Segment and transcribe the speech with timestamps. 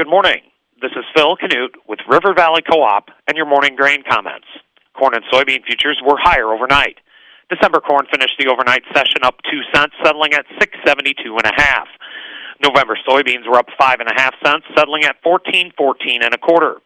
[0.00, 0.40] Good morning.
[0.80, 4.46] This is Phil Canute with River Valley Co-op and your morning grain comments.
[4.96, 6.96] Corn and soybean futures were higher overnight.
[7.50, 11.52] December corn finished the overnight session up two cents, settling at six seventy-two and a
[11.54, 11.86] half.
[12.64, 16.38] November soybeans were up five and a half cents, settling at fourteen fourteen and a
[16.38, 16.76] quarter.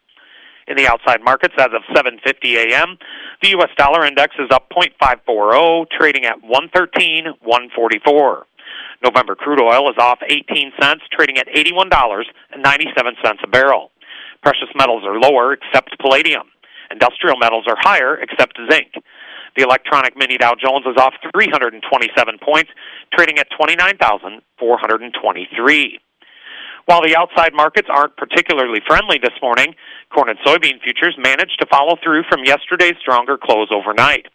[0.66, 2.98] In the outside markets, as of 7:50 a.m.,
[3.42, 3.70] the U.S.
[3.76, 8.42] dollar index is up 0.540, trading at 113.144.
[9.04, 13.90] November crude oil is off 18 cents, trading at $81.97 a barrel.
[14.42, 16.44] Precious metals are lower except palladium.
[16.90, 18.94] Industrial metals are higher except zinc.
[19.56, 22.70] The electronic mini Dow Jones is off 327 points,
[23.12, 26.00] trading at 29,423.
[26.86, 29.74] While the outside markets aren't particularly friendly this morning,
[30.12, 34.26] corn and soybean futures managed to follow through from yesterday's stronger close overnight.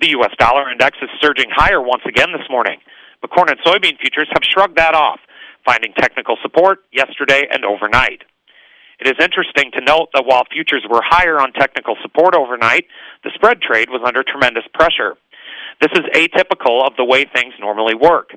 [0.00, 0.30] The U.S.
[0.38, 2.78] dollar index is surging higher once again this morning,
[3.24, 5.18] but corn and soybean futures have shrugged that off,
[5.64, 8.20] finding technical support yesterday and overnight.
[9.00, 12.84] It is interesting to note that while futures were higher on technical support overnight,
[13.24, 15.16] the spread trade was under tremendous pressure.
[15.80, 18.36] This is atypical of the way things normally work.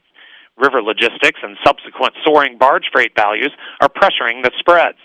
[0.56, 3.52] River logistics and subsequent soaring barge freight values
[3.82, 5.04] are pressuring the spreads.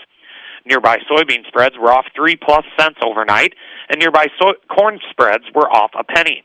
[0.64, 3.55] Nearby soybean spreads were off 3 plus cents overnight,
[3.91, 6.44] and nearby so- corn spreads were off a penny.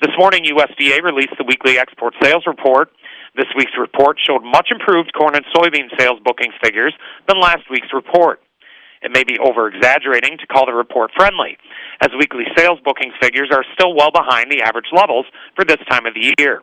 [0.00, 2.90] This morning, USDA released the weekly export sales report.
[3.36, 6.94] This week's report showed much improved corn and soybean sales bookings figures
[7.28, 8.40] than last week's report.
[9.02, 11.58] It may be over exaggerating to call the report friendly,
[12.00, 16.06] as weekly sales bookings figures are still well behind the average levels for this time
[16.06, 16.62] of the year.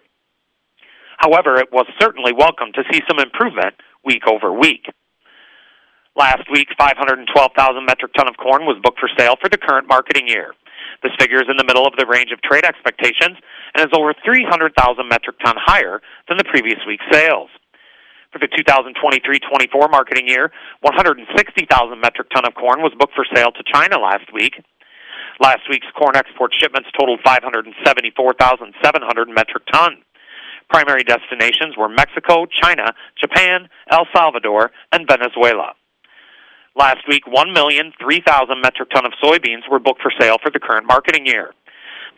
[1.18, 4.90] However, it was certainly welcome to see some improvement week over week.
[6.16, 10.28] Last week, 512,000 metric ton of corn was booked for sale for the current marketing
[10.28, 10.56] year.
[11.04, 13.38] This figure is in the middle of the range of trade expectations
[13.76, 14.74] and is over 300,000
[15.08, 17.50] metric ton higher than the previous week's sales.
[18.32, 23.64] For the 2023-24 marketing year, 160,000 metric ton of corn was booked for sale to
[23.72, 24.62] China last week.
[25.40, 30.02] Last week's corn export shipments totaled 574,700 metric ton.
[30.70, 35.74] Primary destinations were Mexico, China, Japan, El Salvador, and Venezuela.
[36.78, 41.26] Last week, 1,003,000 metric ton of soybeans were booked for sale for the current marketing
[41.26, 41.56] year.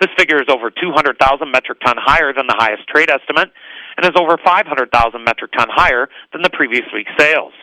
[0.02, 1.16] This figure is over 200,000
[1.50, 3.52] metric ton higher than the highest trade estimate
[3.96, 7.54] and is over 500,000 metric ton higher than the previous week's sales.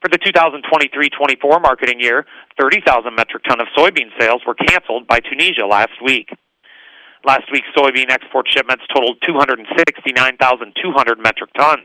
[0.00, 2.26] For the 2023-24 marketing year,
[2.60, 6.30] 30,000 metric ton of soybean sales were canceled by Tunisia last week.
[7.24, 11.78] Last week's soybean export shipments totaled 269,200 metric ton.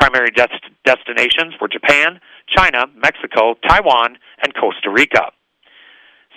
[0.00, 0.48] Primary des-
[0.86, 5.30] destinations were Japan, China, Mexico, Taiwan, and Costa Rica.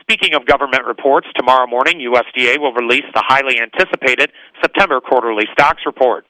[0.02, 5.84] Speaking of government reports, tomorrow morning USDA will release the highly anticipated September quarterly stocks
[5.86, 6.26] report.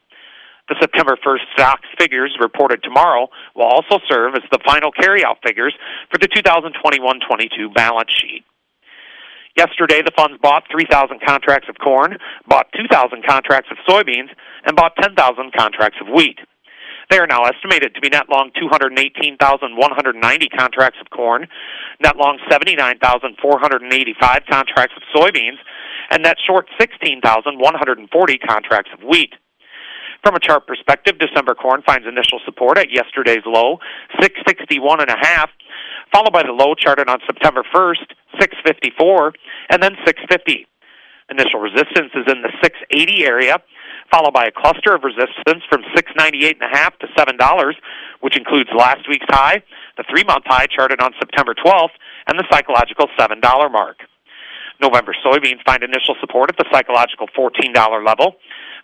[0.70, 5.74] The September 1st stocks figures reported tomorrow will also serve as the final carryout figures
[6.12, 8.46] for the 2021-22 balance sheet.
[9.58, 12.18] Yesterday, the funds bought 3,000 contracts of corn,
[12.48, 14.30] bought 2,000 contracts of soybeans,
[14.66, 15.18] and bought 10,000
[15.58, 16.38] contracts of wheat.
[17.10, 21.48] They are now estimated to be net long 218,190 contracts of corn,
[22.02, 25.58] net long 79,485 contracts of soybeans,
[26.10, 29.34] and net short 16,140 contracts of wheat.
[30.24, 33.80] From a chart perspective, December corn finds initial support at yesterday's low,
[34.22, 35.50] 661 and a half,
[36.14, 38.08] followed by the low charted on September 1st,
[38.40, 39.34] 654,
[39.70, 40.66] and then 650.
[41.30, 43.58] Initial resistance is in the 680 area,
[44.12, 47.74] followed by a cluster of resistance from 698 and a half to $7,
[48.22, 49.64] which includes last week's high,
[49.98, 51.96] the three-month high charted on September 12th,
[52.28, 53.40] and the psychological $7
[53.72, 53.98] mark.
[54.82, 58.36] November soybeans find initial support at the psychological $14 level,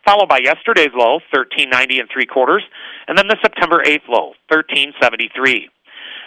[0.05, 2.63] followed by yesterday's low, 13.90 and three quarters,
[3.07, 5.67] and then the September 8th low, 13.73.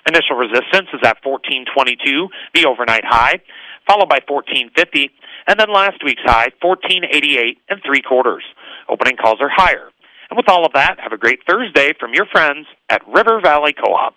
[0.08, 3.40] Initial resistance is at 1422, the overnight high,
[3.87, 5.10] followed by 1450,
[5.47, 8.44] and then last week's high, 1488 and three quarters.
[8.88, 9.91] Opening calls are higher.
[10.31, 13.72] And with all of that, have a great Thursday from your friends at River Valley
[13.72, 14.10] Co-op.